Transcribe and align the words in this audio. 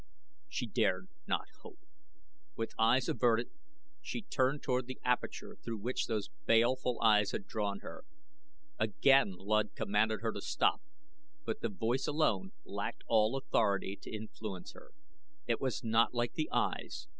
She 0.49 0.65
dared 0.65 1.09
not 1.27 1.45
hope. 1.61 1.81
With 2.55 2.73
eyes 2.79 3.07
averted 3.07 3.51
she 4.01 4.23
turned 4.23 4.63
toward 4.63 4.87
the 4.87 4.99
aperture 5.05 5.57
through 5.63 5.77
which 5.77 6.07
those 6.07 6.29
baleful 6.47 6.99
eyes 7.03 7.33
had 7.33 7.45
drawn 7.45 7.81
her. 7.81 8.03
Again 8.79 9.33
Luud 9.37 9.75
commanded 9.75 10.21
her 10.21 10.31
to 10.31 10.41
stop, 10.41 10.81
but 11.45 11.61
the 11.61 11.69
voice 11.69 12.07
alone 12.07 12.51
lacked 12.65 13.03
all 13.05 13.37
authority 13.37 13.95
to 14.01 14.09
influence 14.11 14.71
her. 14.71 14.89
It 15.45 15.61
was 15.61 15.83
not 15.83 16.15
like 16.15 16.33
the 16.33 16.49
eyes. 16.51 17.05